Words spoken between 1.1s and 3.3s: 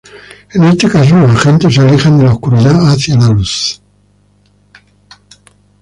los agentes se alejan de la oscuridad hacia la